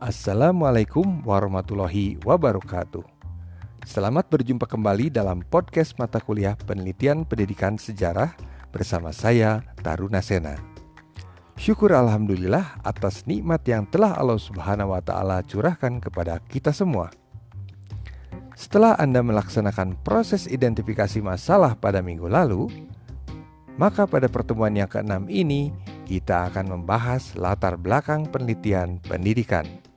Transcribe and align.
Assalamualaikum 0.00 1.28
warahmatullahi 1.28 2.16
wabarakatuh. 2.24 3.04
Selamat 3.84 4.32
berjumpa 4.32 4.64
kembali 4.64 5.12
dalam 5.12 5.44
podcast 5.44 5.92
mata 6.00 6.16
kuliah 6.24 6.56
Penelitian 6.56 7.28
Pendidikan 7.28 7.76
Sejarah 7.76 8.32
bersama 8.72 9.12
saya 9.12 9.60
Taruna 9.84 10.24
Sena. 10.24 10.56
Syukur 11.60 11.92
alhamdulillah 11.92 12.80
atas 12.80 13.28
nikmat 13.28 13.60
yang 13.68 13.84
telah 13.92 14.16
Allah 14.16 14.40
Subhanahu 14.40 14.96
wa 14.96 15.04
taala 15.04 15.44
curahkan 15.44 16.00
kepada 16.00 16.40
kita 16.48 16.72
semua. 16.72 17.12
Setelah 18.56 18.96
Anda 18.96 19.20
melaksanakan 19.20 20.00
proses 20.00 20.48
identifikasi 20.48 21.20
masalah 21.20 21.76
pada 21.76 22.00
minggu 22.00 22.24
lalu, 22.24 22.72
maka 23.76 24.08
pada 24.08 24.32
pertemuan 24.32 24.72
yang 24.72 24.88
keenam 24.88 25.28
ini 25.28 25.76
kita 26.08 26.48
akan 26.48 26.72
membahas 26.80 27.36
latar 27.36 27.76
belakang 27.76 28.24
penelitian 28.32 28.96
pendidikan. 29.04 29.89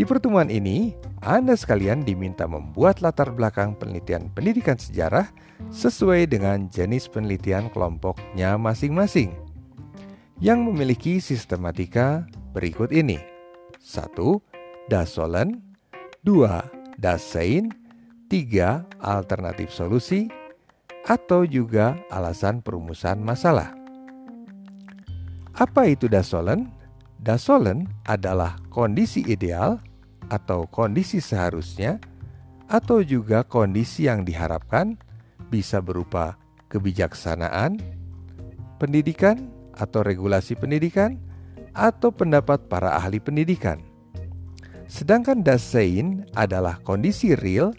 Di 0.00 0.08
pertemuan 0.08 0.48
ini, 0.48 0.96
Anda 1.20 1.52
sekalian 1.52 2.08
diminta 2.08 2.48
membuat 2.48 3.04
latar 3.04 3.36
belakang 3.36 3.76
penelitian 3.76 4.32
pendidikan 4.32 4.80
sejarah 4.80 5.28
sesuai 5.68 6.24
dengan 6.24 6.72
jenis 6.72 7.04
penelitian 7.04 7.68
kelompoknya 7.68 8.56
masing-masing 8.56 9.36
yang 10.40 10.64
memiliki 10.64 11.20
sistematika 11.20 12.24
berikut 12.56 12.96
ini. 12.96 13.20
1. 13.76 14.16
Dasolen 14.88 15.60
2. 16.24 16.96
Dasein 16.96 17.68
3. 18.32 19.04
Alternatif 19.04 19.68
solusi 19.68 20.32
atau 21.04 21.44
juga 21.44 22.00
alasan 22.08 22.64
perumusan 22.64 23.20
masalah. 23.20 23.76
Apa 25.52 25.92
itu 25.92 26.08
dasolen? 26.08 26.72
Dasolen 27.20 27.84
adalah 28.08 28.56
kondisi 28.72 29.20
ideal 29.28 29.89
atau 30.30 30.70
kondisi 30.70 31.18
seharusnya 31.18 31.98
atau 32.70 33.02
juga 33.02 33.42
kondisi 33.42 34.06
yang 34.06 34.22
diharapkan 34.22 34.94
bisa 35.50 35.82
berupa 35.82 36.38
kebijaksanaan, 36.70 37.82
pendidikan 38.78 39.50
atau 39.74 40.06
regulasi 40.06 40.54
pendidikan, 40.54 41.18
atau 41.74 42.14
pendapat 42.14 42.70
para 42.70 42.94
ahli 42.94 43.18
pendidikan. 43.18 43.82
Sedangkan 44.86 45.42
dasein 45.42 46.26
adalah 46.34 46.78
kondisi 46.82 47.34
real 47.34 47.74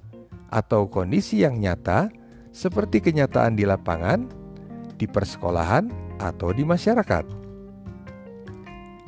atau 0.52 0.88
kondisi 0.92 1.44
yang 1.44 1.60
nyata 1.60 2.12
seperti 2.52 3.00
kenyataan 3.00 3.56
di 3.56 3.64
lapangan, 3.64 4.28
di 5.00 5.08
persekolahan, 5.08 5.88
atau 6.22 6.54
di 6.54 6.62
masyarakat. 6.62 7.26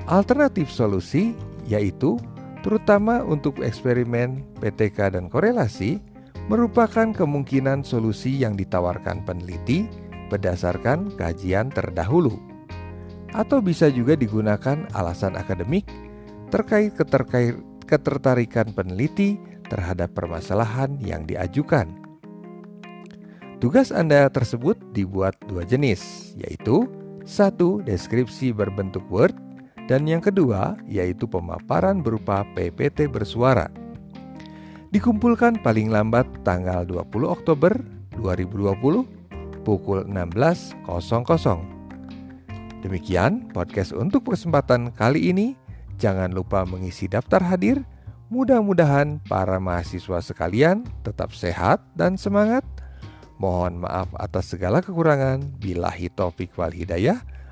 Alternatif 0.09 0.67
solusi 0.67 1.31
yaitu 1.69 2.19
terutama 2.63 3.21
untuk 3.21 3.59
eksperimen, 3.59 4.41
PTK 4.63 5.19
dan 5.19 5.27
korelasi 5.27 5.99
merupakan 6.47 7.11
kemungkinan 7.11 7.83
solusi 7.83 8.39
yang 8.39 8.55
ditawarkan 8.55 9.21
peneliti 9.27 9.85
berdasarkan 10.31 11.13
kajian 11.19 11.69
terdahulu. 11.69 12.39
Atau 13.35 13.59
bisa 13.59 13.91
juga 13.91 14.17
digunakan 14.17 14.87
alasan 14.95 15.35
akademik 15.35 15.85
terkait 16.49 16.95
ketertarikan 17.85 18.71
peneliti 18.71 19.37
terhadap 19.67 20.13
permasalahan 20.13 20.95
yang 21.01 21.25
diajukan. 21.25 21.89
Tugas 23.57 23.95
Anda 23.95 24.27
tersebut 24.27 24.75
dibuat 24.91 25.39
dua 25.47 25.63
jenis, 25.63 26.35
yaitu 26.35 26.85
satu 27.23 27.79
deskripsi 27.81 28.51
berbentuk 28.51 29.01
Word 29.07 29.33
dan 29.87 30.07
yang 30.07 30.23
kedua 30.23 30.79
yaitu 30.87 31.27
pemaparan 31.27 31.99
berupa 31.99 32.47
PPT 32.55 33.11
bersuara. 33.11 33.67
Dikumpulkan 34.93 35.57
paling 35.65 35.89
lambat 35.89 36.29
tanggal 36.45 36.85
20 36.85 37.25
Oktober 37.25 37.73
2020 38.13 39.65
pukul 39.65 40.05
16.00. 40.05 40.85
Demikian 42.85 43.49
podcast 43.55 43.95
untuk 43.95 44.29
kesempatan 44.29 44.91
kali 44.93 45.31
ini. 45.31 45.55
Jangan 45.97 46.35
lupa 46.35 46.67
mengisi 46.67 47.07
daftar 47.07 47.41
hadir. 47.41 47.81
Mudah-mudahan 48.27 49.23
para 49.25 49.57
mahasiswa 49.57 50.19
sekalian 50.19 50.83
tetap 51.01 51.31
sehat 51.31 51.79
dan 51.95 52.19
semangat. 52.19 52.67
Mohon 53.39 53.87
maaf 53.87 54.09
atas 54.19 54.51
segala 54.51 54.83
kekurangan. 54.83 55.41
Bilahi 55.57 56.11
taufik 56.11 56.53
wal 56.59 56.75
hidayah. 56.75 57.23